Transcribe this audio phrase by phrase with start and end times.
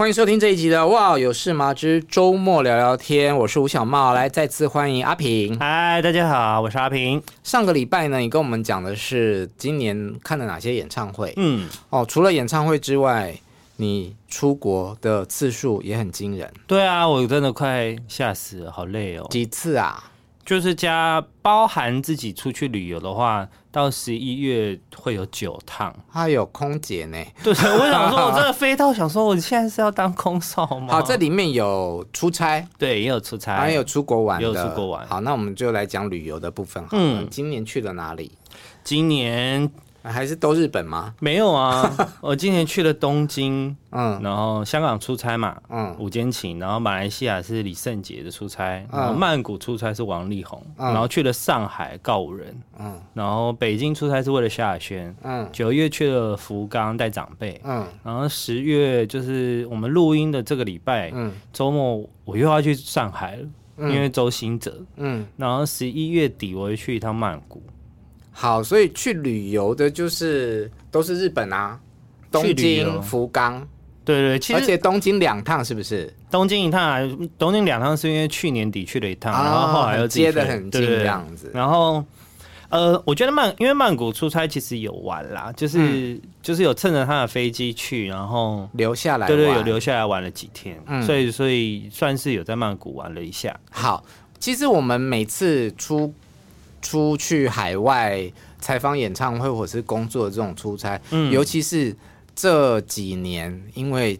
[0.00, 5.58] 欢迎收听这一集的《哇有事吗之周末聊聊天》，我是吴小茂，来再次欢迎阿平。
[5.58, 7.22] 嗨，大家好，我是阿平。
[7.44, 11.34] 上个礼拜呢，你跟我们讲的是今年看了哪些演唱会？
[11.36, 13.38] 嗯，哦，除了演唱会之外，
[13.76, 16.50] 你出国的次数也很惊人。
[16.66, 19.26] 对啊，我真的快吓死了，好累哦。
[19.28, 20.02] 几次啊？
[20.44, 25.94] 就是加包含自己出去旅游的话，到十一月会有九趟。
[26.08, 27.18] 还有空姐呢？
[27.44, 30.94] 对，我想说，我真的飞到想说，我现在是要当空少吗？
[30.94, 35.06] 好，这里面有出差，对，也有出差，还有出国玩有出国玩。
[35.06, 36.84] 好，那我们就来讲旅游的部分。
[36.92, 38.32] 嗯，今年去了哪里？
[38.82, 39.70] 今年。
[40.02, 41.14] 还是都日本吗？
[41.20, 63.42] 没有啊， 我今年去了东京，嗯，然后香港出差嘛，嗯，五间情，然后马来西亚是李圣杰的出差，嗯、然后曼谷出差是王力宏，嗯、然后去了上海告五人，嗯，然后北京出差是为了萧亚轩，嗯，九月去了福冈带长辈，嗯，然后十月就是我们录音的这个礼拜，嗯，周末我又要去上海了，
[63.76, 67.62] 嗯、因为周兴哲，嗯，然后十一月底我会去一趟曼谷。
[68.40, 71.78] 好，所以去旅游的就是都是日本啊，
[72.32, 73.62] 东京、福冈，
[74.02, 76.10] 对对，其实而且东京两趟是不是？
[76.30, 76.98] 东京一趟啊，
[77.36, 81.50] 东京两趟是因为去年底去了一趟，哦、然后后来又接的很近这样子。
[81.52, 82.02] 然后
[82.70, 93.54] 呃，我觉得曼因为曼谷出差其实有玩啦，就是、嗯、就是有趁着他的飞机去，然后留下来，对对，有留下来玩了几天，嗯、所以所以算是有在曼谷玩了一下。
[93.70, 94.02] 好，
[94.38, 96.10] 其实我们每次出。
[96.82, 101.94] 出去海外采访演唱会或者是工作的这种出差，嗯，尤其是
[102.34, 104.18] 这几年，因为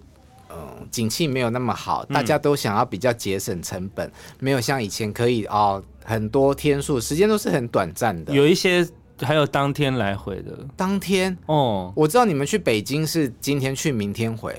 [0.49, 8.33] 嗯、呃，景气没有那么好，大家都想要比较节省成本，嗯、没有像以前可以哦，很多天数，时间都是很短暂的。
[8.35, 8.87] 有一些
[9.21, 11.37] 还有当天来回的，当天？
[11.47, 14.53] 哦，我知道你们去北京是今天去明天回，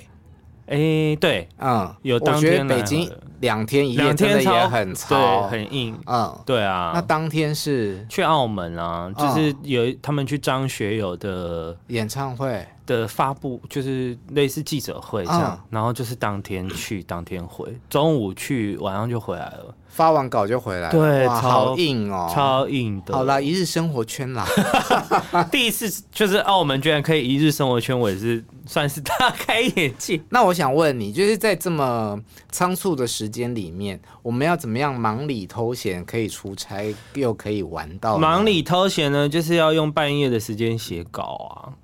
[0.68, 2.76] 哎、欸，对，嗯，有当天来回的。
[2.76, 3.12] 北京
[3.42, 6.92] 两天一夜真的也很长，对，很硬，嗯，对啊。
[6.94, 19.76] 那当天是去澳门啊，就是有他们去张学友的演唱会的发布，就是类似记者会这样，然后就是当天去，当天回，中午去，晚上就回来了。
[19.92, 23.14] 发完稿就回来了，对，好硬哦，超硬的。
[23.14, 24.48] 好啦，一日生活圈啦，
[25.52, 30.20] 第一次就是澳门居然可以一日生活圈，我也是算是大开眼界。
[30.32, 32.18] 那我想问你，就是在这么
[32.50, 38.18] 仓促的时间里面，我们要怎么样忙里偷闲，可以出差又可以玩到？
[38.18, 41.22] 忙里偷闲呢，就是要用半夜的时间写稿
[41.54, 41.76] 啊。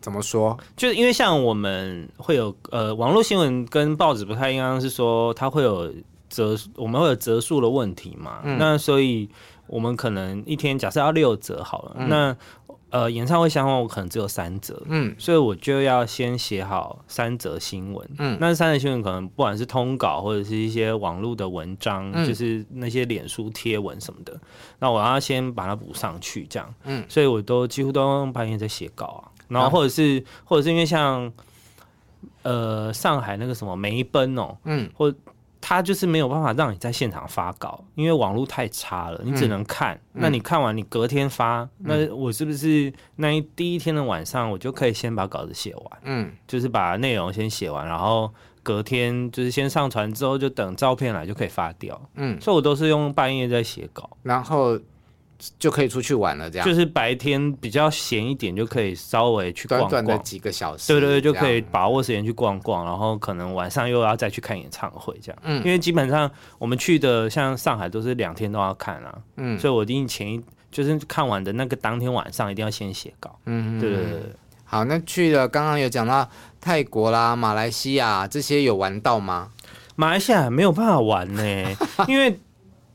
[0.00, 0.56] 怎么说？
[0.76, 5.92] 就是因为像我们会有呃，网络新闻跟报纸不太一样，是说它会有。
[6.28, 8.40] 折我们会有折数的问题嘛？
[8.44, 9.28] 嗯、那所以
[9.66, 12.36] 我们可能一天假设要六折好了，嗯、那
[12.90, 24.40] 呃演唱会相关我可能只有三折，嗯，所以我就要先写好三则新闻，嗯，那三则新闻可能不管是通稿或者是一些网络的文章，嗯、就是那些脸书贴文什么的，
[24.78, 31.30] 那我要先把它补上去，这样，嗯，所以我都几乎都用半夜在写稿啊，然后或者是、嗯、或者是因为像
[32.42, 35.14] 呃上海那个什么梅奔哦，嗯，或
[35.68, 39.94] 他就是没有办法让你在现场发稿，因为网络太差了，你只能看。
[40.14, 45.84] 嗯、那你看完，你隔天发，嗯、那我是不是那一第一天的晚上，我就可以先把稿子写完？
[46.04, 48.32] 嗯，就是把内容先写完，然后
[48.62, 52.00] 隔天就是先上传之后，就等照片来就可以发掉。
[52.14, 54.80] 嗯，所以我都是用半夜在写稿，然后。
[55.58, 56.66] 就可以出去玩了，这样。
[56.66, 65.38] 就是白天比较闲一点，就可以稍微去逛逛，短短的几个小时，对对对，就可以把握时间去逛逛，然后可能晚上又要再去看演唱会，这样。
[65.44, 74.22] 嗯，因为基本上我们去的像上海都是两天都要看啊，嗯，所以我一定前一就是看完的那个当天晚上一定要先写稿，嗯，对对对。
[74.64, 76.28] 好，那去了刚刚有讲到
[76.60, 79.50] 泰国啦、马来西亚这些有玩到吗？
[79.96, 81.42] 马来西亚没有办法玩呢，
[82.06, 82.38] 因为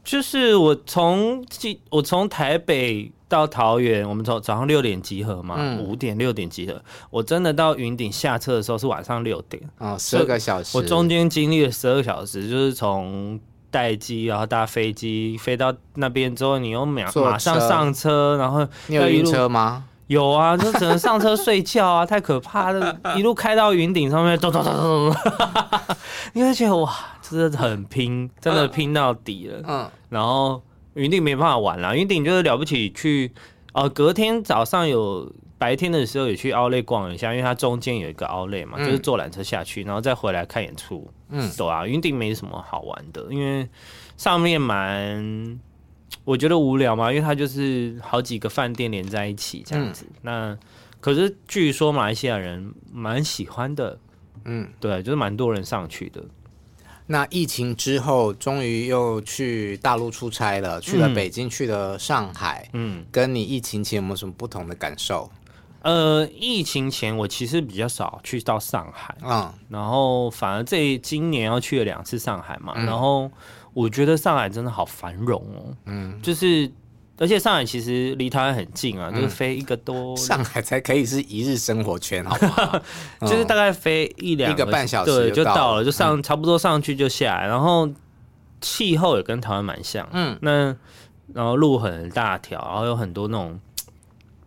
[0.04, 1.46] 就是我从
[1.90, 13.40] 我从台北到桃园，我们从早上六点集合嘛，五点六点集合，我真的到云顶下车的时候是晚上六点啊，十二个小时，我中间经历了十二个小时，就是从。
[13.74, 19.86] 待机，然后搭飞机飞到那边之后，你又马马上上车，然后你有晕车吗？
[20.06, 22.96] 有啊，就只能上车睡觉啊，太可怕了！
[23.18, 25.16] 一路开到云顶上面，咚咚咚咚咚，
[26.34, 26.94] 你会觉得哇，
[27.30, 29.62] 真的很拼，真的拼到底了。
[29.68, 30.62] 嗯，然后
[30.94, 33.32] 云顶没办法玩了，云顶就是了不起去，
[33.74, 35.34] 哦，隔天早上有。
[35.56, 41.10] 白天的时候也去奥莱逛一下，因为它中间有一个奥莱嘛，嗯、就是坐缆车下去，然后再回来看演出。
[41.30, 43.66] 嗯，对啊，云顶没什么好玩的，因为
[44.18, 45.58] 上面蛮
[46.26, 50.06] 我觉得无聊嘛，因为它就是好几个饭店连在一起这样子。
[50.10, 50.58] 嗯、那
[51.00, 53.98] 可是据说马来西亚人蛮喜欢的，
[54.44, 56.22] 嗯，对，就是蛮多人上去的。
[57.06, 62.70] 那疫情之后，终于又去大陆出差了，去了北京，嗯、去了上海。
[62.74, 65.30] 嗯，跟你疫情前有没有什么不同的感受？
[65.82, 73.30] 呃，疫情前我其实比较少去到上海，嗯，然后反而这今年要去了两次上海嘛，嗯、然后
[73.74, 76.72] 我觉得上海真的好繁荣哦，嗯，就是
[77.18, 82.82] 而且上海其实离台湾很近啊，嗯、就是飞一个多，上海才可以是一日生活圈，好不好？
[83.22, 87.90] 就是大概飞一两个半小时对就到了，就上、嗯、差不多上去就下来，然后
[88.62, 90.76] 气候也跟台湾蛮像，嗯，那
[91.34, 93.60] 然后路很大条，然后有很多那种。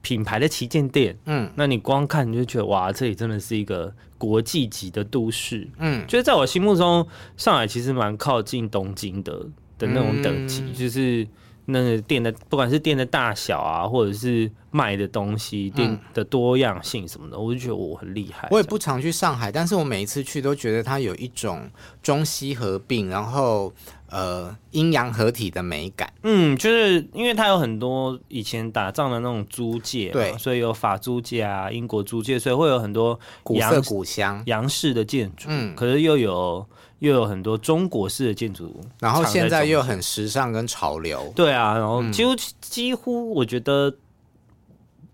[0.02, 7.04] 品牌的旗舰店，嗯，那你光看你就觉得哇，这里真的是一个国际级的都市，嗯，就是在我心目中，
[7.36, 9.32] 上海其实蛮靠近东京的
[9.76, 11.26] 的那种等级，嗯、就是
[11.66, 18.48] 那个店的不管是店的大小啊，或者是卖的东西，店的多样性什么的，嗯、我就觉得我很厉害。
[18.50, 21.70] 我也不常去上海，但是我每一次去都觉得它有一种
[22.02, 23.72] 中西合并，然后。
[24.08, 36.64] 呃，阴阳合体的美感，嗯，就是因为它有很多以前打仗的那种租界，对，所以有法租界啊，英国租界，所以会有很多古色古香洋式的建筑，嗯，可是又有
[36.98, 43.94] 又有很多中国式的建筑，然后现在又很时尚跟潮流，对啊，然后几乎、嗯、几乎我觉得，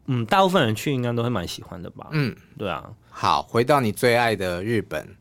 [0.07, 5.17] 嗯，大部分人去应该都会蛮喜欢的吧，嗯，对啊，好，回到你最爱的日本，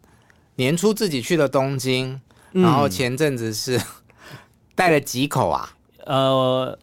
[0.55, 2.19] 年初自己去了东京。
[2.53, 3.81] 然后前阵子是
[4.75, 5.73] 带了几口啊？
[6.05, 6.77] 呃，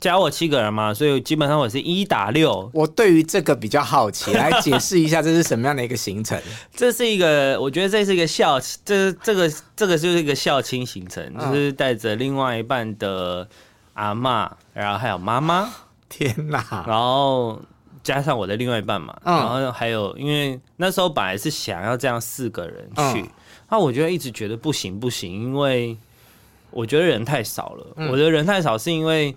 [0.00, 2.70] 加我七个人嘛，所以基本上我是一打六。
[2.72, 6.40] 我对于这个比较好奇，来解释一下这是什么样的一个行程？
[6.74, 13.48] 这是一个，我觉得这是一个校，这这个这个就是一个校庆行程，嗯、就是带着另外一半的
[13.94, 15.70] 阿妈，然后还有妈妈。
[16.08, 16.84] 天哪！
[16.86, 17.60] 然后
[18.02, 23.22] 加上我的另外一半嘛，嗯、然后还有，因为那时候本来是想要这样四个人去。
[23.22, 23.28] 嗯
[23.70, 25.96] 那我觉得一直觉得不行不行，因为
[26.70, 27.86] 我觉得人太少了。
[27.96, 29.34] 嗯、我觉得人太少是因为，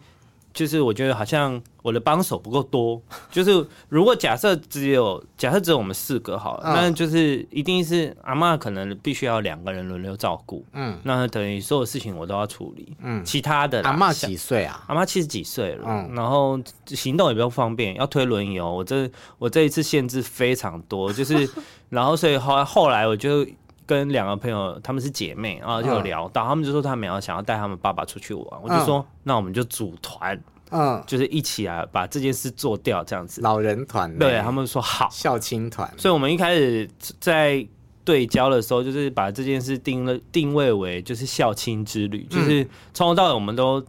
[0.58, 3.00] 就是我觉得好像我的帮手不够多。
[3.30, 10.66] 就是如果假设只有假设只有我们四个好了，嗯、那就是一定是阿嬷可能必须要两个人轮流照顾。
[10.74, 12.98] 嗯，那等于所有事情我都要处理。
[13.04, 14.84] 嗯，其他的阿嬷几岁啊？
[14.88, 15.86] 阿嬷七十几岁了。
[15.88, 18.74] 嗯，然后行动也比较方便，要推轮椅哦。
[18.74, 19.08] 我这
[19.38, 21.48] 我这一次限制非常多，就是
[21.90, 23.46] 然后所以后来后来我就。
[23.88, 30.40] 跟两个朋友，他们是姐妹，然后就有聊到，嗯、他们就说他们要想要带他们爸爸出去玩，嗯、我就说那我们就组团，
[30.70, 33.42] 嗯，就是一起来把这件事做掉，这样子。
[33.42, 35.92] 老人团，对，他们说好，校青团。
[35.98, 36.88] 所以我们一开始
[37.20, 37.66] 在
[38.04, 43.84] 对焦的时候，就是把这件事定了定位为就是校青之旅，嗯、就是从头到尾我们都。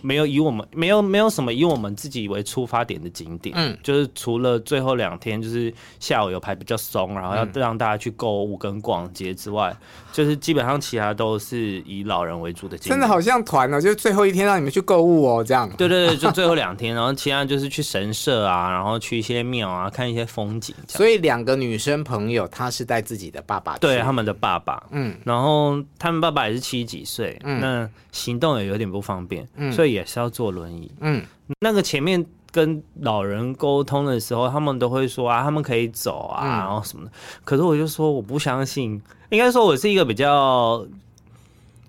[0.00, 12.90] 没有以我们没有没有什么以我们自己为出发点的景点，嗯，就是除了最后两天就是下午有排比较松，然后要让大家去购物跟逛街之外，嗯、就是基本上其他都是以老人为主的景点。
[12.90, 15.68] 真的好像团哦，就是最后一天让你们去购物哦，这样。
[15.76, 20.74] 对对对，就最后两天，然后其他就是去神社啊，然后去一些庙啊，看一些风景。
[20.86, 29.87] 所以两个女生朋友，她是带自己的爸爸去，对他们的爸爸，嗯，然后他们爸爸也是七十几岁，嗯，那行动也有点不方便，嗯，所以。
[29.90, 31.24] 也是要坐轮椅，嗯，
[31.60, 37.12] 那个前面跟老人沟通的时候，他们都会说啊，他们可以走啊，嗯、然后什么的。
[37.44, 40.86] 可是我就说我不相信，应该说我是一个比较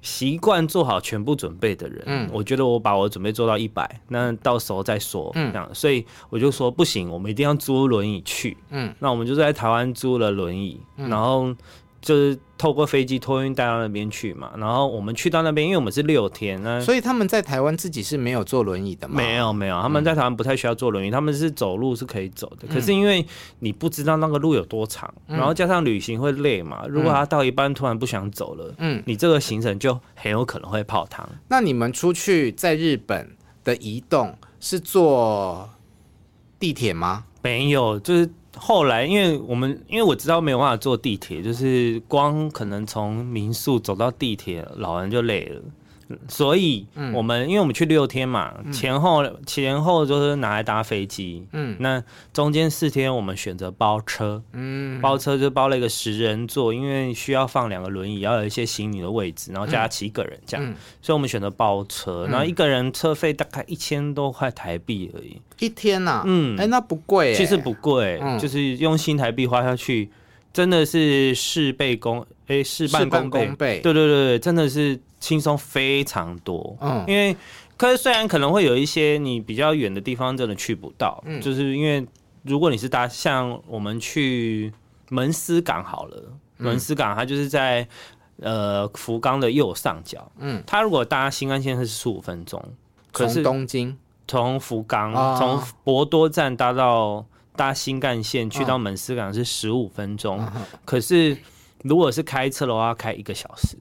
[0.01, 2.03] 习惯做好全部准备的人。
[2.05, 5.31] 嗯，我觉得我把我准备做到一百，那到时候再说。
[5.35, 8.57] 嗯，这样，所以我就说不行，我们一定要租轮椅去。
[8.69, 11.55] 嗯，那我们就在台湾租了轮椅，嗯、然后。
[12.01, 19.15] 就是透过飞机托运带到那边去嘛，然后我们去到那边，因为我们是六天，那所以他们在台湾自己是没有坐轮椅的吗？
[19.17, 22.67] 没有没有，他们在台湾不太需要坐轮椅，嗯、他们是走路是可以走的。
[22.67, 23.25] 可是因为
[23.59, 31.27] 你不知道那个路有多长，嗯、然后加上旅行会累嘛，如果他到一半突然不想走了，嗯，你这个行程就很有可能会泡汤。
[31.49, 35.69] 那你们出去在日本的移动是坐
[36.57, 37.25] 地铁吗？
[37.41, 38.29] 没有，就是。
[38.59, 45.61] 后来，因为我们因为我知道没有办法坐地铁，就是光可能从民宿走到地铁，老人就累了。
[46.27, 51.45] 所以，我们、嗯、因为我们去六天嘛，嗯、前后前后就是拿来搭飞机。
[51.53, 54.41] 嗯，那中间四天我们选择包车。
[54.53, 60.65] 嗯，包车就包了一个十人座，因为需要放两个轮椅，要有一些行李的位置，然后加七个人这样。
[60.65, 65.39] 嗯、所以我们选择包车，然后一个人车费大概一千多块台币而已。
[65.59, 66.23] 一天呐、啊？
[66.25, 70.09] 嗯，哎、欸，那不贵，其实不贵，嗯、就是用新台币花下去，
[70.51, 73.79] 真的是事倍功哎，事半功倍。
[73.83, 74.99] 对对对对，真的是。
[75.19, 77.35] 轻松非常多，嗯，因为
[77.77, 82.05] 可是虽然可能会有一些你比较远的地方真的去不到，嗯，就是因为
[82.43, 84.73] 如果你是搭像我们去
[85.09, 86.23] 门司港好了，
[86.57, 87.87] 嗯、门司港它就是在
[88.41, 92.63] 呃福冈的右上角，嗯，它如果搭新干线是十五分钟，
[93.11, 93.97] 可是东京。
[94.27, 101.35] 从福冈从博多站搭到搭新干线去到门司港是十五分钟，嗯、可是
[101.81, 103.75] 如果是开车的话，开一个小时。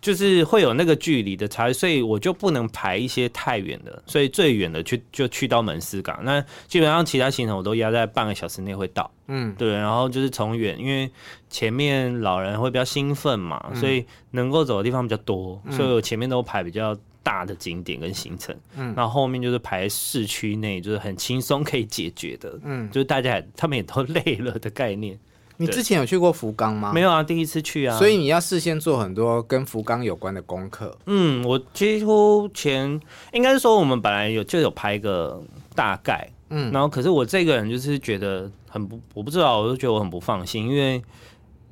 [0.00, 6.18] 就是会有那个距离的差，所以我就不能排一些太远的，所以最远的去就去到门司港。
[6.24, 9.10] 那基本上其他行程我都压在半个小时内会到。
[9.26, 9.72] 嗯，对。
[9.72, 11.10] 然后就是从远，因为
[11.48, 18.56] 前面老人会比较兴奋嘛，嗯、所以能够走的地方比较多，所以我前面都排比较大的景点跟行程。
[18.76, 22.58] 嗯，然后后面就是排市区内，就是很轻松可以解决的。
[22.64, 25.18] 嗯，就是大家也他们也都累了的概念。
[25.60, 26.90] 你之前有去过福冈吗？
[26.90, 27.98] 没有啊，第一次去啊。
[27.98, 30.96] 所以你要事先做很多跟福冈有关的功课。
[31.04, 32.98] 嗯，我几乎前
[33.34, 35.38] 应该是说我们本来有就有拍个
[35.74, 41.02] 大概，嗯，然后可是我这个人就是觉得很不，我不知道，我就觉得我很不放心，因为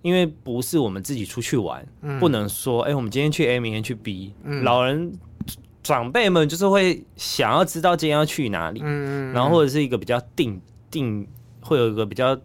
[0.03, 5.11] 因为不是我们自己出去玩，嗯、不能说哎、欸，我们今天去 A，明天去 B，、嗯、老人
[5.83, 11.27] 长辈们就是会想要知道今天要去哪里，嗯，然后或者是一个比较定定，
[11.63, 12.39] 会有一个比较。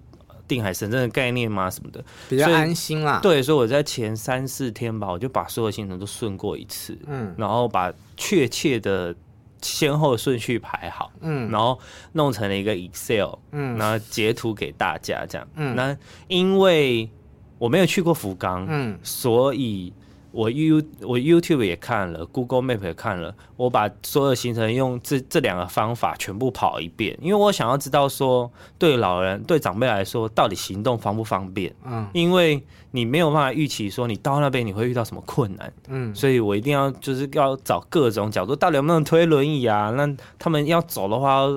[0.47, 1.69] 定海神针的概念吗？
[1.69, 3.19] 什么的比较安心啦。
[3.21, 9.15] 对，所以我在前三四天吧，我就把所有行程都顺过一次，嗯，然后把确切的
[9.61, 11.79] 先后顺序排好，嗯，然后
[12.11, 15.97] 弄成了一个 Excel，嗯，然后截图给大家这样，嗯，那
[16.27, 17.09] 因为
[17.57, 19.93] 我没有去过福冈，嗯，所以。
[20.33, 31.71] 我 You 我 YouTube 也看了，Google Map 也看了，我把所有行程用这这两个方法全部跑一遍，因为我想要知道说，对老人对长辈来说，到底行动方不方便？
[31.85, 39.91] 嗯，因为你没有办法预期说你到那边你会遇到什么困难，嗯，所以我一定要就是要找各种角度，到底有没有推轮椅啊？
[39.91, 41.47] 那他们要走的话，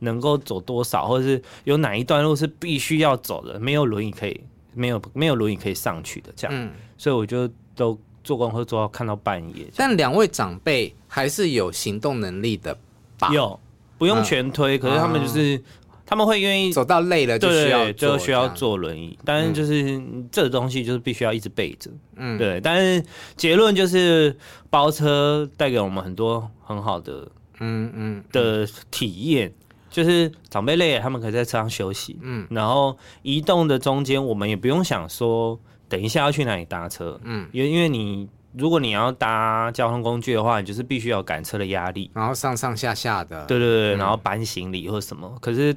[0.00, 4.40] 能够走多少，或者是有哪一段路是必须要走的，没有轮椅可以，
[4.74, 7.96] 没有没有轮椅可以上去的这样，嗯，所以我就都。
[8.26, 12.76] 做功课做到看到半夜，但两位长辈还是有行动能力的
[13.20, 13.30] 吧？
[13.32, 13.58] 有，
[13.96, 15.64] 不用全推，嗯、可是他们就是、嗯、
[16.04, 22.60] 他们会愿意走到累了就需要对就需要坐轮椅，但是就是、嗯、这东西就是必须要一直背着，嗯，对。
[22.60, 23.06] 但是
[23.36, 24.36] 结论就是
[24.68, 27.28] 包车带给我们很多很好的，
[27.60, 28.24] 嗯嗯。
[28.32, 29.52] 的体验，
[29.88, 35.56] 就是长辈累了，他们可以在车上休息，嗯，然后移动的中间我们也不用想说。
[35.88, 37.18] 等一下要去哪里搭车？
[37.24, 45.36] 嗯，因为因为你如果你要搭交通工具的话，你就是必须要赶车的压力，然后上上下下的，对对对，嗯、然后搬行李或什么。
[45.40, 45.76] 可是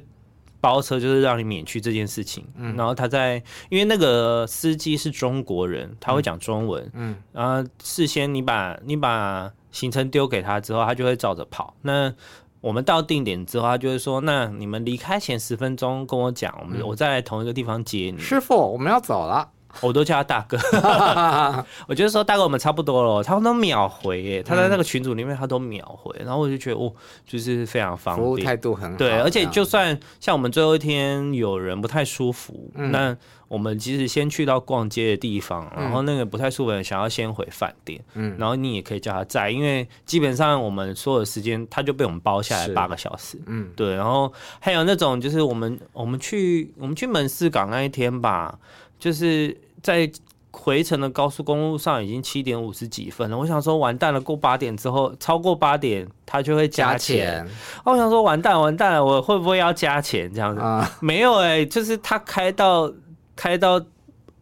[0.60, 2.44] 包车就是让你免去这件事情。
[2.56, 6.90] 嗯，然后他在，因为那个司机是中国人，他会讲中文。
[6.94, 11.74] 嗯，然后事先你把你把行程丢给他之后，他就会照着跑。
[11.82, 12.12] 那
[12.60, 19.50] 我们到定点之后，他就会说：“那你们离开前十分钟跟我讲，我们、嗯、我再来同一个地方接你。”师傅，我们要走了。
[19.80, 20.58] 我都叫他大哥，
[21.86, 26.92] 我觉得说大哥我们差不多了，他们都秒回耶，他在那个群组里面他都秒回，然后我就觉得哦，
[27.24, 28.96] 就是非常方便，服务态度很好。
[28.98, 33.16] 对，而且就算像我们最后一天有人不太舒服，嗯、那
[33.48, 48.58] 我们即使先去到逛街的地方，然后那个不太舒服的人想要先回饭店，嗯，然后你也可以叫他在，因为基本上我们所有的时间他就被我们包下来八个小时，嗯，对，然后还有那种就是我们我们去我们去门市港那一天吧。
[49.00, 50.08] 就是在
[50.52, 53.38] 回程的高速公路上，已经七点五十几分了。
[53.38, 57.44] 我想说，完蛋了，过八点之后，超过八点，他就会加钱。
[57.84, 60.32] 我想说，完蛋，完蛋了，我会不会要加钱？
[60.32, 60.60] 这样子？
[60.60, 62.92] 啊、没有哎、欸，就是他开到
[63.34, 63.80] 开到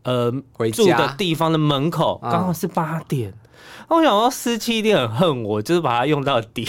[0.03, 0.31] 呃
[0.73, 3.33] 住的地方的门口，嗯刚好是八点。
[3.89, 6.69] 我想说司机一定很恨我，就是把它用到底。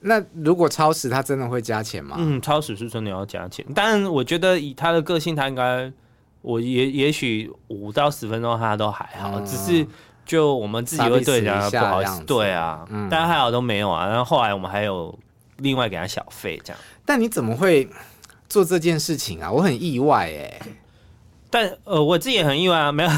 [0.00, 2.16] 那如果超时，他真的会加钱吗？
[2.18, 5.92] 嗯，超时是真的要加钱，但我觉得以他的个性，他应该，
[6.42, 9.86] 我也也许五到十分钟他都还好，嗯只是
[10.24, 12.22] 就我们自己会对人家不好意思。
[12.24, 14.06] 对啊，嗯但还好都没有啊。
[14.06, 15.16] 然后后来我们还有
[15.56, 16.80] 另外给他小费这样。
[17.04, 17.88] 但你怎么会
[18.48, 19.50] 做这件事情啊？
[19.50, 20.60] 我很意外哎、
[21.50, 23.10] 但呃，我自己也很意外啊，没有，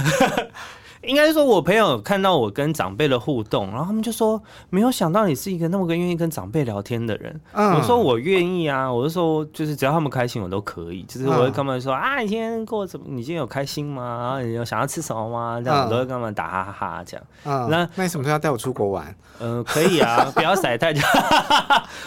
[1.03, 7.41] 应该是说我朋友看到我跟长辈的互动，然后他们就说没有想到你是一个那么个愿意跟长辈聊天的人。
[7.53, 13.07] 嗯我说我愿意啊，我就说就是只要他们开心我都可以，就是我会跟他们说、啊，你今天过怎么？
[13.09, 14.19] 你今天有开心吗？
[14.21, 15.61] 然后你有想要吃什么吗？
[15.65, 17.27] 这样、嗯我都会跟他们打哈哈哈这样。
[17.45, 19.15] 嗯，那那你什么时候要带我出国玩？
[19.39, 21.01] 呃，可以啊， 不要晒太久。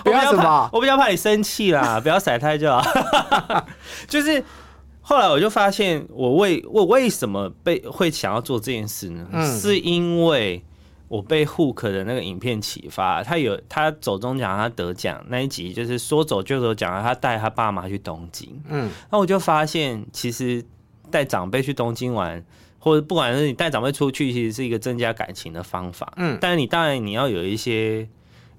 [0.03, 2.71] 不要我怕什么我比较怕你生气啦，不要晒太久。
[4.07, 4.43] 就是
[5.05, 9.27] 后来我就发现，我为我为什么被会想要做这件事呢？
[9.33, 10.63] 嗯是因为
[11.09, 18.59] 我被 Hook 的那个影片启发，他有他走中奖，他得奖那一集，就是说走就走奖，他带他爸妈去东京。
[18.69, 20.63] 嗯那我就发现，其实
[21.11, 22.43] 带长辈去东京玩，
[22.79, 26.11] 或者不管是你带长辈出去，其实是一个增加感情的方法。
[26.15, 28.07] 嗯但是你当然你要有一些，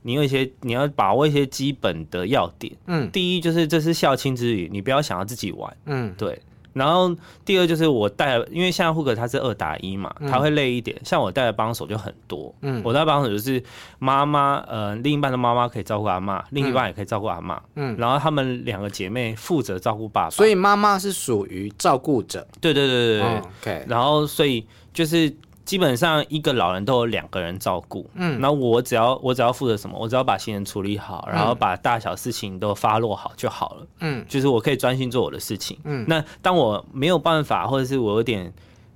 [0.06, 2.72] 你有一些你要把握一些基本的要点。
[2.86, 3.10] 嗯。
[3.10, 6.14] 第一就是这是孝亲之旅，你不要想要自己玩，嗯。
[6.16, 6.38] 对。
[6.74, 11.00] 然后第二就是我带，因为像 Hook 他是二打一嘛，他会累一点。
[11.04, 12.82] 像我带的帮手就很多，嗯。
[12.84, 13.62] 我带的帮手就是
[14.00, 17.96] 妈妈，呃，另一半的妈妈可以照顾阿妈，另一半也可以照顾阿妈，嗯。
[17.96, 22.44] 然后他们两个姐妹负责照顾爸爸，所以妈妈是属于照顾者。
[22.60, 25.32] 对对对对对，嗯 OK，然后所以就是
[25.64, 28.40] 基本上一个老人都有两个人照顾，嗯。
[28.40, 34.24] 那我只要我只要负责什么，我只要把行人处理好，然后把大小事情都发落好就好了，嗯。
[34.28, 35.78] 就是我可以专心做我的事情。
[35.84, 36.04] 嗯。
[36.06, 38.52] 那当我没有办法，或者是我有点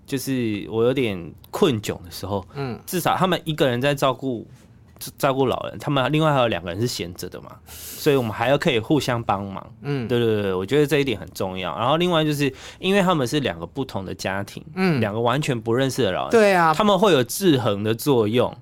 [0.07, 2.79] 就是我有点困窘的时候，嗯。
[2.87, 4.47] 至少他们一个人在照顾
[5.17, 9.65] 照顾老人，他们另外还有两个人是闲着的嘛，所以我们还要可以互相帮忙。
[9.83, 11.77] 嗯对对对，我觉得这一点很重要。
[11.79, 18.55] 然后另外就是因为他们是两个不同的家庭，嗯，两个完全不认识的老人，对啊，他们会有制衡的作用。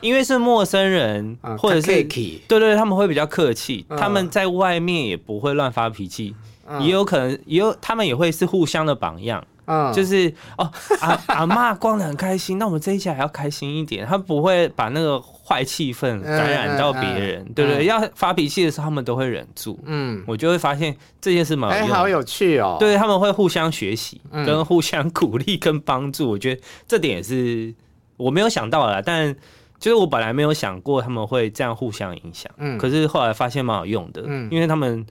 [0.00, 2.04] 因为是陌生人，嗯或者是对
[2.48, 6.34] 对，他们会比较客气，嗯他们在外面也不会乱发脾气，
[6.66, 9.44] 嗯也有可能也有他们也会是互相的榜样。
[9.64, 10.68] 嗯就是哦，
[11.00, 14.04] 阿阿妈逛得很开心，那我们这一家还要开心一点。
[14.04, 15.22] 他不会把那个
[15.52, 17.84] 坏气氛感染到别人，对不对？
[17.84, 19.78] 嗯要发脾气的时候，他们都会忍住。
[19.84, 21.86] 嗯，我就会发现这件事蛮。
[21.88, 26.30] 好有趣哦。，对，他们会互相学习，嗯跟互相鼓励跟帮助。
[26.30, 27.74] 我觉得这点也是
[28.16, 29.34] 我没有想到的啦，但
[29.78, 32.50] 就是我本来没有想过他们会这样互相影响。
[32.56, 35.04] 嗯可是后来发现蛮有用的，嗯因为他们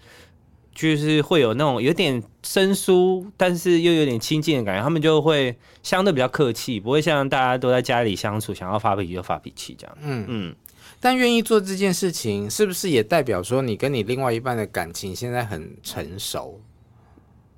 [0.73, 9.97] 就是会有那种有点生疏，但是又有点亲近的感觉，他们就会相对比较客气，不会像大家都在家里相处，想要发脾气就发脾气这样。
[10.01, 10.55] 嗯嗯，
[10.99, 16.59] 但愿意做这件事情，是不是也代表说你跟你另外一半的感情现在很成熟？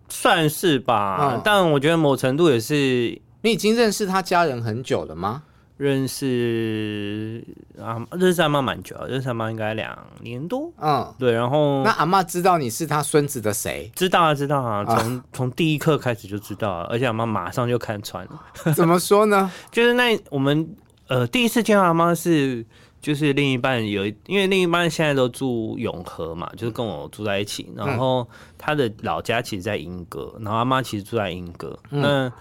[0.09, 5.43] 算是吧，嗯但我觉得某程度也是你已经认识他家人很久了吗？
[5.83, 7.43] 认识
[7.77, 10.71] 啊，认识阿妈蛮久了，认识阿妈应该两年多。
[10.79, 13.91] 嗯，对，然后那阿妈知道你是他孙子的谁？
[13.93, 18.41] 知道啊，知道啊，从从第一刻开始就知道了，而且阿妈马上就看穿了。
[18.73, 19.51] 怎么说呢？
[19.73, 20.73] 就是那我们
[21.09, 22.65] 呃第一次见到阿妈是，
[23.01, 28.25] 就是另一半有一，因为另一半现在都住永和嘛，就是跟我住在一起，然后
[28.57, 32.31] 他的老家其实在英歌，然后阿妈其实住在莺歌，那。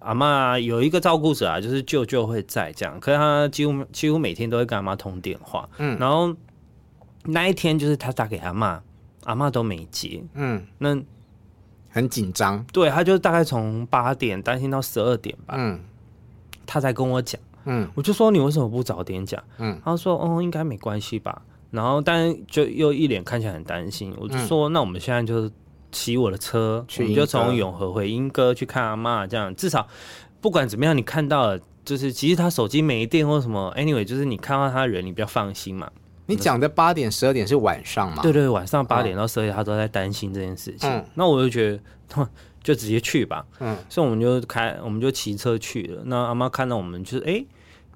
[0.00, 5.98] 阿妈有一个照顾者啊，就是舅舅会在这样，可是他几乎几乎每天都会跟阿妈通电话，嗯。
[5.98, 6.34] 然后
[7.24, 8.82] 那一天就是他打给阿妈，
[9.24, 10.96] 阿妈都没接，嗯，那
[11.88, 12.64] 很紧张。
[12.72, 15.80] 对，他就大概从八点担心到十二点吧，嗯。
[16.66, 17.88] 他才跟我讲，嗯。
[17.94, 19.42] 我就说你为什么不早点讲？
[19.58, 19.80] 嗯。
[19.84, 21.42] 他说哦，应该没关系吧。
[21.70, 25.50] 然后但就又一脸看起来很担心，我就说、那我们现在就
[25.98, 29.88] 骑我的车，去我们就从永和回英歌去看阿妈，这样至少
[30.40, 31.60] 不管怎么样，你看到了。
[31.84, 35.90] 就是其实他手机没电或什么，anyway，就是你看到他人，你比较放心嘛。
[36.26, 38.22] 你讲的八点十二点是晚上嘛？
[38.22, 40.86] 对对，晚上八点到十二点，他都在担心这件事情。
[40.90, 41.80] 嗯那我就觉
[42.14, 42.28] 得，
[42.62, 43.42] 就直接去吧。
[43.60, 46.02] 嗯所以我们就开，我们就骑车去了。
[46.04, 47.46] 那阿妈看到我们，就是哎、诶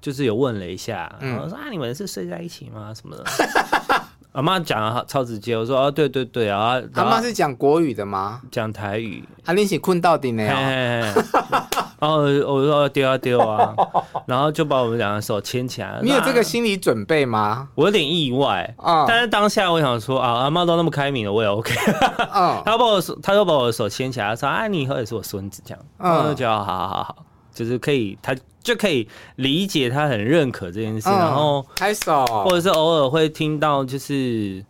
[0.01, 2.91] 就是有问了一下，嗯然后说啊，你们是睡在一起吗？
[2.95, 3.23] 什么的。
[4.33, 8.41] 阿妈讲的超直接，我说哦，对对对啊，阿妈是讲国语的吗？
[8.51, 9.23] 讲台语。
[9.45, 10.43] 啊，你是困到底呢、
[11.99, 13.75] 然后我说丢啊丢啊，
[14.25, 15.99] 然后就把我们两个手牵起来。
[16.01, 17.69] 你有这个心理准备吗？
[17.75, 21.73] 我有点意外啊，但是当下我想说啊，阿妈都那么开明了，我也 OK。
[22.33, 25.85] 嗯， 他把我手，他就把我的手牵起来，说啊，你以后也是我孙子这样。
[25.99, 27.15] 嗯，我就觉得好好好好，
[27.53, 34.63] 就是可以，他就可以理解他很认可这件事，然后拍手，或者是偶尔会听到就是。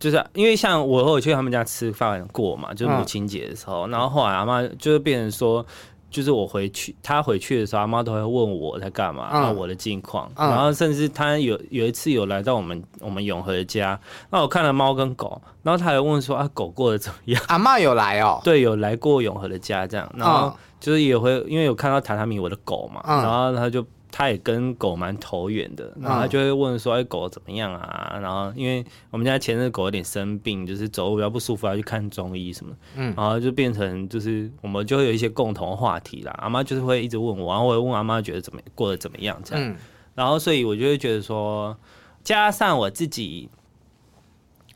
[0.00, 5.66] 就是因为像我会去他们家吃饭过嘛，就是母亲节的时候，嗯、然后后来阿妈就是变成说，
[6.08, 13.98] 就是我回去，他回去的时候，阿妈都会问我在干嘛，嗯、我的近况，嗯、然后甚至他有有一次有来到我们我们永和的家，
[14.30, 17.42] 那我看了猫跟狗，然后他还问说啊，狗过得怎么样？
[17.48, 23.84] 阿妈有来哦，对，有来过永和的家这样，然后就是也会因为有看到榻榻米我的狗嘛，嗯、然后他就。
[24.10, 32.74] 他也跟狗蛮投缘的，然后他就会问说：“哎，狗怎么样啊？”然后因为我们家前阵狗有点生病，就是走路比较不舒服，要去看中医什么。
[32.96, 36.34] 嗯，然后就变成就是我们就会有一些共同话题啦。
[36.38, 39.76] 阿妈就是会一直问我，然后我也问阿妈觉得怎么过得怎么样这样。
[40.14, 41.76] 然后所以我就会觉得说，
[42.24, 43.50] 加上我自己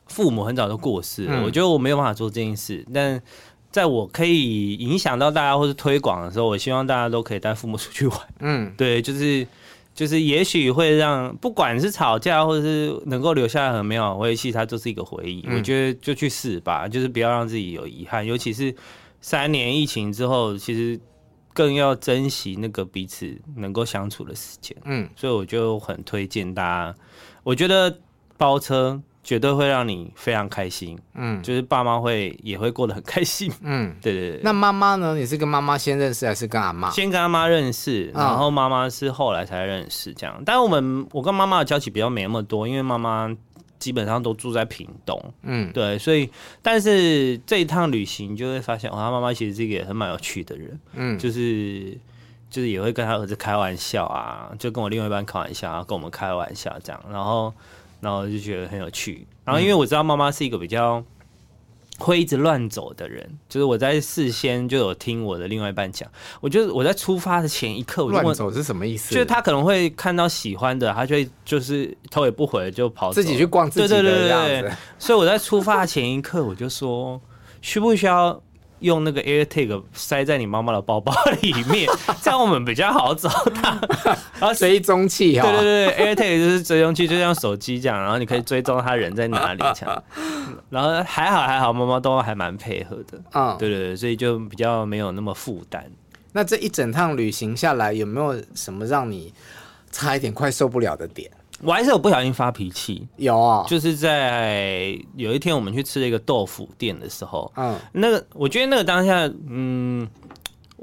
[0.05, 3.21] 父母很早就过世了，我觉得我没有办法做这件事，但。
[3.73, 8.19] 在我可以影响到大家或是推广的时候，我希望大家都可以带父母出去玩。
[8.39, 9.47] 嗯， 对，就是
[9.95, 15.43] 就是，也许会让不管是吵架或者是能够留下很美好的回忆，它就是一个回忆。
[15.47, 18.23] 嗯、我觉得就去试吧，就是不要让自己有遗憾。
[18.23, 18.75] 尤其是
[19.21, 20.99] 三年疫情之后，其实
[21.51, 24.77] 更要珍惜那个彼此能够相处的时间。
[24.85, 26.95] 嗯，所以我就很推荐大家，
[27.43, 27.97] 我觉得
[28.37, 29.01] 包车。
[29.23, 34.41] 绝对会让你非常开心，嗯，就是爸妈会也会过得很开心，嗯， 对对对。
[34.43, 35.15] 那妈妈呢？
[35.15, 36.89] 你是跟妈妈先认识还是跟阿妈？
[36.91, 40.43] 先跟阿妈认识，然后妈妈是后来才认识这样。
[40.45, 43.33] 但我们我跟妈妈的交集比较没那么多，因为妈妈
[43.79, 46.29] 基本上都住在屏东，嗯，对，所以
[46.61, 51.97] 但是这一趟旅行就会发现，哦，他妈妈其实是一个也很蛮有趣的人，嗯，就是
[52.49, 57.53] 就是也会跟他儿子开玩笑啊，就跟我另外一半开玩笑啊，跟我们开玩笑这样，然后。
[58.03, 61.01] 然后就觉得很有趣，然后因为我知道妈妈是一个比较
[61.97, 66.07] 会一直乱走的人，就是我在事先就有听我的另外一半讲，
[66.41, 69.13] 我觉得我在出发的前一刻，我就乱走是什么意思？
[69.13, 77.21] 就是他可能会看到喜欢的，他就会就是头也不回就跑自己去逛自己的对对对对对，所以我在出发前一刻，我就说
[77.61, 78.41] 需不需要？
[78.83, 81.89] 用那个 AirTag 塞在你妈妈的包包里面，
[82.21, 83.79] 这样我们比较好找它。
[84.39, 90.03] 然后追踪器啊，对对对，AirTag 就是追踪器，就像手机这样，然后你可以追踪他人在哪里这样。
[90.69, 93.19] 然后还好还好，妈妈都还蛮配合的。
[93.33, 95.83] 嗯，对对对，所以就比较没有那么负担。
[96.33, 99.33] 那这一整趟旅行下来，有没有什么让你
[99.91, 101.31] 差一点快受不了的点？
[101.63, 110.07] 我还是有不小心发脾气，有啊，就是在有一天我们去吃了一个豆腐店的时候，嗯，那个我觉得那个当下，嗯。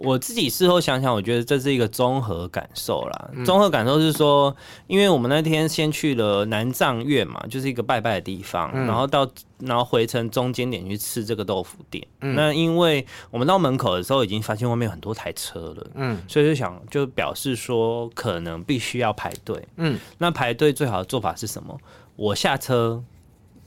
[0.01, 3.31] 我自己事后想想，我觉得这是一个综合感受啦。
[3.45, 4.55] 综合感受是说，
[4.87, 12.03] 因为我们那天先去了南藏院嘛，就是一个拜拜的地方，然后到然后回程中间点去吃这个豆腐店。
[12.19, 21.79] 那因为我们到门口的时候已经发现外面有很多台车了，嗯，所以就想就表示说可能必须要排队，嗯，那排队最好的做法是什么？
[22.17, 23.05] 我下车，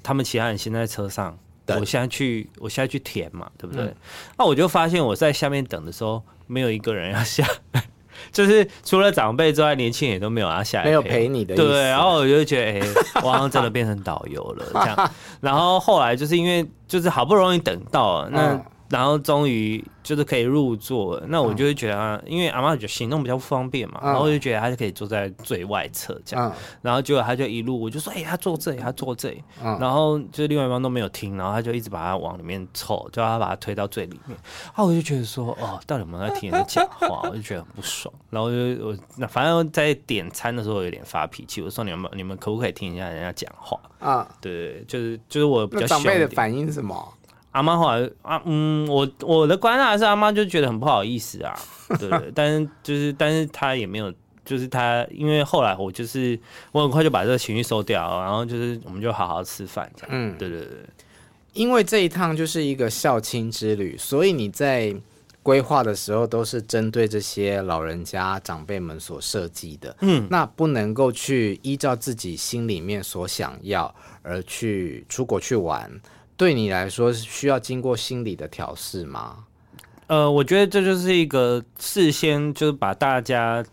[0.02, 1.38] 他们其他人先在车上。
[1.68, 3.86] 我现在去，我现在去填嘛，对不对？
[3.86, 3.96] 嗯、
[4.38, 7.84] 那我就发现我在下面等的时候，没有一个人要下来，
[8.32, 11.56] 就是除了长辈之外，年轻人也都没有要下来，没有陪你的。
[11.56, 15.12] 对，然后我就觉得，哎、欸，我好像真的变成导游了这样。
[15.42, 18.66] 然后后来就是因为就是好不容易等到了那。
[18.94, 26.52] 嗯然后终于就是可以入座了，那我就会觉得啊，因为阿妈觉得行动比较不方便嘛，然后我就觉得他就可以坐在最外侧这样，
[26.82, 29.44] 然后结果他就一路我就说，哎，他坐这里，他坐这里，
[29.80, 34.38] 然后就另外一方都没有听，然后他就一直把他往里面凑，就要他把他推到最里面，
[34.74, 37.22] 啊，我就觉得说，哦，到底有没有在听人讲话？
[37.24, 43.80] 我就觉得很不爽，然后我就我那反正在点餐的时候有点发脾气，我说你们你们可不可以听一下人家讲话？
[44.00, 44.28] 啊？
[44.40, 47.14] 对，就是就是我比较长辈的反应是什么？
[47.54, 51.58] 阿妈后来啊，嗯，我我的观察是阿妈就觉得很不好意思啊，
[52.00, 54.12] 对 对，但是就是，但是他也没有，
[54.44, 56.38] 就是他，因为后来我就是
[56.72, 60.70] 我很快就把这个情绪收掉，然后就是我们就好好吃饭这样，嗯，对对对，
[61.54, 64.94] 因为这一趟就是一个孝亲之旅，所以你在
[65.44, 75.92] 规划的时候都是针对这些老人家长辈们所设计的，嗯，那不能够去依照自己心里面所想要而去出国去玩。
[76.36, 79.46] 对你来说是需要经过心理的调试吗？
[80.08, 83.64] 呃，我觉得这就是一个事先就是把大家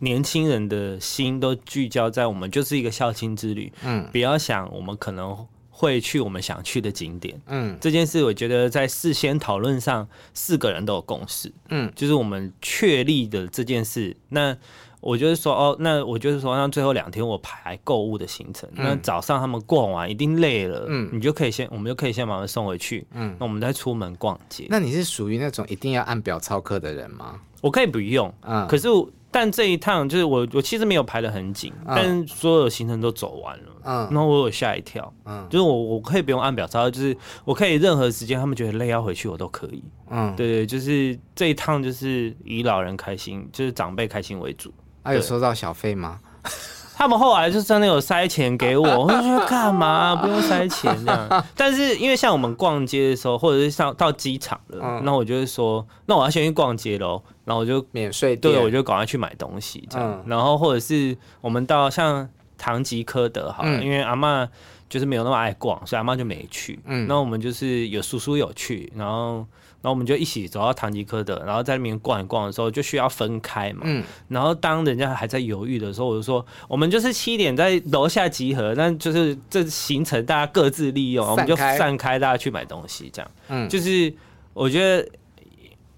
[0.00, 7.40] 年轻人的心都聚焦在我们就是一个孝亲之旅，嗯，不要想我们可能会去我们想去的景点。
[7.46, 11.52] 嗯，这件事我觉得在事先讨论上，四个人都有共识。
[11.68, 14.16] 嗯，就是我们确立的这件事。
[14.28, 14.56] 那
[15.00, 18.68] 我就是说，哦，那我就是说，那最后两天我排购物的行程。
[18.76, 23.06] 嗯、那早上他们逛完一定累了，嗯，你就可以先，我们就可以先把他们送回去。
[23.12, 24.66] 嗯，那我们再出门逛街。
[24.68, 27.40] 那你是属于那种一定要按表操课的人吗？
[27.60, 28.88] 我可以不用，嗯，可是
[29.30, 44.72] 但这一趟就是我，我其实没有排的很紧，嗯、但所有行程都走完了，嗯，然后我有吓一跳，嗯，就是我我可以不用按表操，就是我可以任何时间他们觉得累要回去我都可以，嗯，对对，就是这一趟就是以老人开心，就是长辈开心为主。
[45.08, 46.18] 他、啊、有收到小费吗？
[46.94, 51.44] 他们后来就真的有塞钱给我，我就觉得干嘛不用塞钱这样？
[51.56, 60.10] 但是因为像我们逛街的时候，或者是上到机场了，那、嗯、我就会说，那我要先去逛街喽，然后我就免税，对，我就赶快去买东西这样。
[60.10, 64.46] 嗯、然后或者是我们到像唐吉诃德好了，嗯、因为阿嬷
[64.90, 66.80] 就是没有那么爱逛，所以阿嬷就没去。
[66.84, 69.46] 嗯，那我们就是有叔叔有去，然后。
[69.80, 73.82] 然后我们就一起走到唐吉诃德，然后在那边逛一逛的时候，就需要分开嘛。
[73.84, 74.02] 嗯。
[74.26, 83.68] 然后当人家还在犹豫的时候，我就说：“我们就是七点在楼下集合，那就是这行程大家各自利用，我们就散开，大家去买东西，这样。”嗯。
[83.68, 84.12] 就是
[84.52, 85.08] 我觉得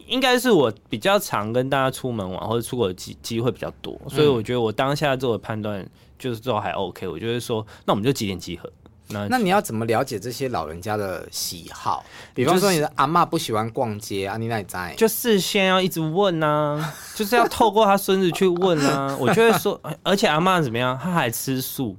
[0.06, 5.88] 应该是我比较常跟大家出门玩或者出国的机机会比较多，所以我觉得我当下做的判断
[6.18, 7.08] 就是最后还 OK。
[7.08, 8.70] 我就是说，那我们就几点集合？
[9.10, 12.04] 那，那你要怎么了解这些老人家的喜好？
[12.34, 14.94] 比方说你的阿嬷不喜欢逛街啊，你哪里在？
[14.96, 19.16] 就事先要一直问啊， 就是要透过他孙子去问啊。
[19.18, 20.98] 我就会说，而且阿嬷怎么样？
[21.02, 21.96] 他还吃素，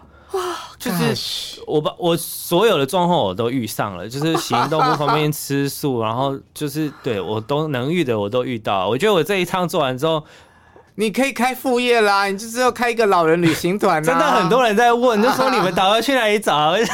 [0.78, 8.88] 就是我把我所有的状况我都遇上了，就是行动不方便吃素，然后就是对我都能遇的我都遇到。
[8.88, 10.24] 我觉得我这一趟做完之后。
[11.00, 14.04] 你可以开副业啦，你就只有开一个老人旅行团。
[14.04, 16.72] 真的很多人在问， 就说你们打算去哪里找？
[16.72, 16.84] 我就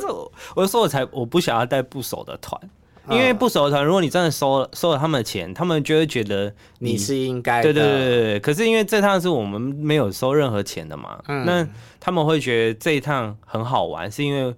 [0.00, 2.60] 说，我就说，我才我不想要带不熟的团，
[3.08, 7.62] 因为不熟的团，如果你真的收了收了他们的钱，他们就会觉得你，你是应该的。
[7.62, 8.40] 对对对对。
[8.40, 11.64] 可是因为这趟是我们没有收任何钱的嘛，嗯、那
[12.00, 14.52] 他们会觉得这一趟很好玩，是因为。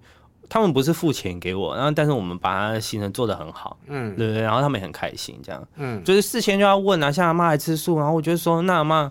[0.53, 9.09] 他们不是付钱给我，然后但是我们把他的行程做得很好，嗯，对不对，然后他们也很开心，这样，嗯，就是事先就要问啊，像阿妈还吃素，然后我就说，那阿妈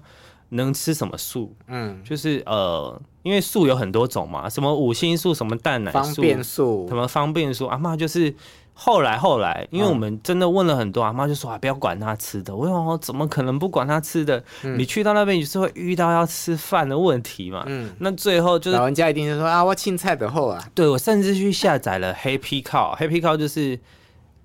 [0.51, 1.57] 能吃什么素？
[1.69, 8.35] 嗯，就是呃，因为素有很多种嘛，什么五星素，什么蛋奶素，方便素，什么方便素，阿妈就是。
[8.83, 12.57] 后来后来，因为我们真的问了很多，阿妈就说啊，不要管他吃的。
[12.57, 14.43] 我说怎么可能不管他吃的？
[14.63, 17.63] 你去到那边你是会遇到要吃饭的问题嘛。
[17.67, 20.65] 嗯，那最后就是老人家一定就说啊，我青菜的后啊。
[20.75, 23.79] 对，我甚至去下载了 Happy Cow，Happy Cow 就是。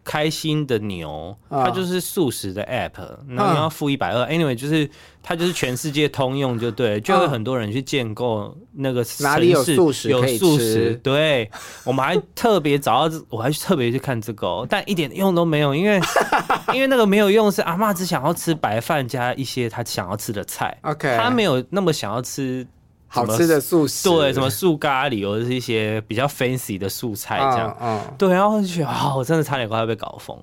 [0.06, 4.24] 开心的牛，它就是素食的 app，然后你要付一百二。
[4.28, 4.88] Anyway，就是
[5.24, 10.10] 它就是全世界通用，就对，就会很多人去建构那个哪里有素食。
[10.10, 11.50] 有素食，对，
[11.84, 16.00] 我们还特别找到，我还特别去看这个喔， 但一点用都没有，因为
[16.72, 22.66] 因为那个没有用，是阿嬷只想要吃白饭加一些她想要吃的菜，OK，她没有那么想要吃。
[23.08, 28.14] 好吃的素食，对，什么素咖喱，或者是一些比较 fancy 的素菜这样，嗯，嗯。
[28.18, 30.38] 对，然后就觉得啊、哦，我真的差点快要被搞疯，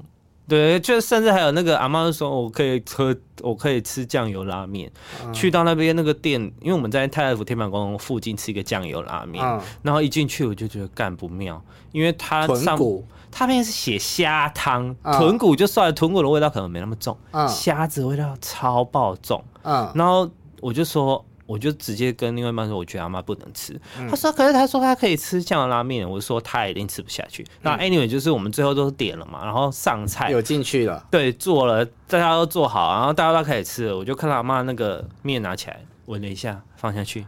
[0.48, 4.90] 对，就甚至还有那个阿妈就说，我可以喝，我可以吃酱油拉面，
[5.22, 13.04] 嗯、去到那边那个店，因为我们在太宰府天满宫附近吃一个酱油拉面，嗯、然后一进去我就觉得干不妙，因为它上骨。
[13.30, 17.16] 它那边是写虾汤，豚骨就算了，豚骨的味道可能没那么重，
[17.48, 21.22] 虾、嗯、子味道超爆重，嗯，然后我就说。
[21.46, 23.78] 我就直接跟另外一半说，我觉得阿妈不能吃。
[23.98, 26.08] 嗯、他说，可是他说他可以吃酱油拉面。
[26.08, 27.46] 我就说他一定吃不下去。
[27.60, 33.96] 那、嗯、anyway 就是我们最后都点了嘛，然后上菜有进去了，对，做了，大家都做好，然后大家都开始吃了。
[33.96, 37.26] 我就看到阿妈那个面拿起来闻了一下，放下去，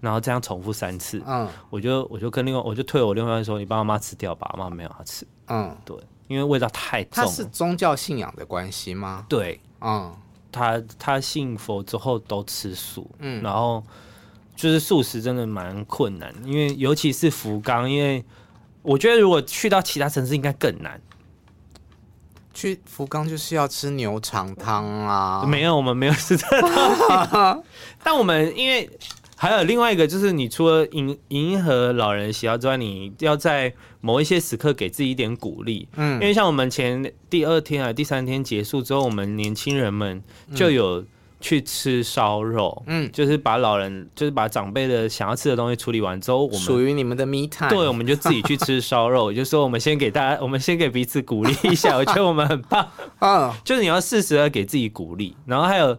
[0.00, 1.22] 然后这样重复三次。
[1.26, 5.26] 嗯，我就我就跟另外我就推我另外一半说，你帮阿妈吃掉吧，阿妈没有要吃。
[5.48, 5.96] 嗯，对，
[6.28, 7.10] 因为味道太重。
[7.12, 9.26] 它是宗教信仰的关系吗？
[9.28, 10.14] 对，嗯。
[10.52, 13.82] 他他信佛之后都吃素，嗯，然后
[14.54, 18.22] 就是素食真的蛮困难，因为尤其是福冈，因为
[18.82, 21.00] 我觉得如果去到其他城市应该更难。
[22.54, 25.42] 去福冈就是要吃牛肠汤啊？
[25.46, 27.62] 没有，我们没有吃这个东西，
[28.04, 28.88] 但我们因为。
[29.42, 35.88] 还有另外一个，就是你除了迎迎合老人的喜好之外，你要在某一些时刻给自己一点鼓励。
[35.96, 40.22] 嗯，因为像我们前第二天啊、第三天结束之后，我们年轻人们
[40.54, 41.04] 就有
[41.40, 42.84] 去吃烧肉。
[42.86, 47.68] 嗯，就是把老人，就是把长辈的想要吃的东西处理完之后，我们属于你们的 me time。
[47.68, 49.32] 对，我们就自己去吃烧肉。
[49.34, 51.96] 就说我们先给大家，我们先给彼此鼓励一下。
[51.96, 52.88] 我觉得我们很棒。
[53.18, 55.98] 嗯，就是你要适时的给自己鼓励，然后还有。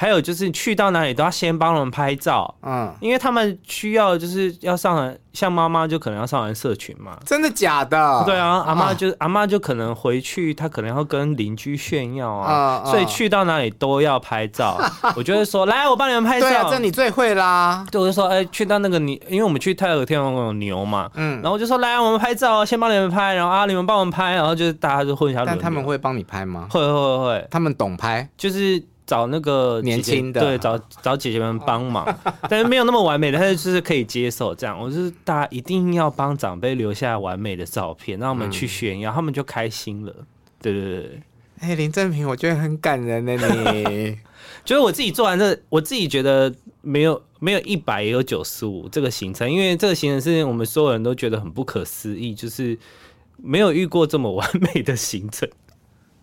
[0.00, 7.18] 还有就是去到哪里都要先帮他们拍照，嗯，因为他们需要就是要上完，像妈妈就可能要上完社群嘛。
[7.26, 8.24] 真的假的？
[8.24, 14.80] 对啊，阿妈就、啊、阿妈就可能回去，她可能要跟邻居炫耀啊，所以去到哪里都要拍照。
[15.14, 16.48] 我就会说，来，我帮你们拍照。
[16.48, 17.84] 对啊，这你最会啦。
[17.92, 25.44] 对，我就说，哎，去到那个你，因为我们去泰和天王宫有牛嘛，嗯，然后我就说，来，我们拍照，先帮你们拍，然后啊，你们帮我们拍，然后就是大家就混一下。
[25.44, 26.68] 但他们会帮你拍吗？
[26.70, 28.82] 会会会会，他们懂拍，就是。
[29.10, 32.06] 找那个年轻的，对，找找姐姐们帮忙，
[32.48, 34.78] 但是没有那么完美的，但是就是可以接受这样。
[34.80, 40.14] 我就是大家一定要帮长辈留下完美的照片，让我们去炫耀，嗯、他们就开心了。
[40.62, 41.20] 对对对，
[41.58, 43.36] 哎、欸，林正平，我觉得很感人呢。
[43.72, 44.16] 你
[44.64, 52.78] 就是我自己做完这，我自己觉得没有没有一百也有九十五这个行程，因为这个行程是我们所有人都觉得很不可思议，就是
[53.38, 55.48] 没有遇过这么完美的行程。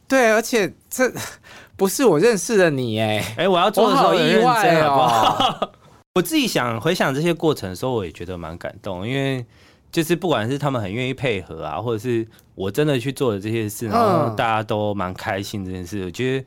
[0.07, 1.11] 对，而且这
[1.75, 5.71] 不是我认识的你哎，哎，我要做的时候好意外哦。
[6.15, 9.45] 我自己想回想这些过程的时候，我也觉得蛮感动，因为
[9.91, 16.45] 就是不管是他们很愿意配合啊，或者是我真的去做的这些事，然后大家都蛮开心这件事，我觉得。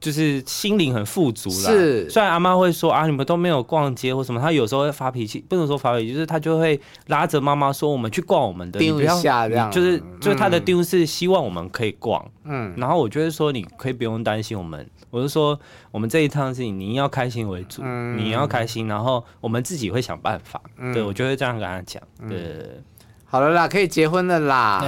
[0.00, 1.70] 就是心灵很富足啦。
[1.70, 15.58] 是，虽然阿妈会说啊，你们都没有逛街或什么，她有时候会发脾气，不能说发脾气，就是她就会拉着妈妈说，我们去逛我们的，丢一下这样，就是就是她的丢是希望我们可以逛，嗯，然后我就是说你可以不用担心我们，我就说
[15.90, 22.38] 我们这一趟是你要开心为主，嗯，你要开心，然后我们自己会想办法，嗯，对，我就会这样跟她讲，对。
[22.38, 22.84] 嗯
[23.30, 24.82] 好了啦，可以结婚了啦！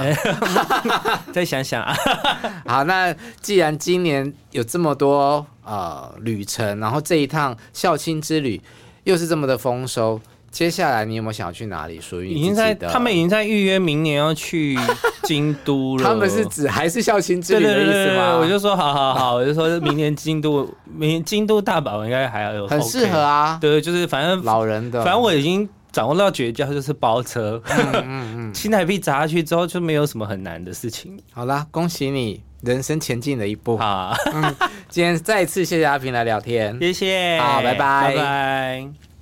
[1.31, 1.95] 再想想啊。
[2.67, 8.61] 好，那既然今年有这么多呃旅程，然后这一趟孝亲之旅
[9.05, 10.19] 又是这么的丰收，
[10.51, 12.01] 接下来你有没有想要去哪里？
[12.01, 14.77] 属于已经在他们已经在预约明年要去
[15.23, 16.03] 京都了。
[16.03, 18.35] 他们是指还是孝亲之旅的意思吗？
[18.37, 23.57] 我就说好好好，我就说明年京都， 明年京都大阪应该还要有、OK、很适合啊。
[23.61, 25.69] 对，就是反正老人的，反正我已经。
[25.93, 31.17] 掌握到绝招就是包车，嗯嗯嗯， 新台币砸下去之后就没有什么很难的事情。
[31.31, 33.77] 好啦，恭喜你人生前进了一步。
[33.77, 34.53] 好，嗯，
[34.89, 39.12] 今天再次谢谢阿平来聊天，谢谢，好，拜拜，拜拜。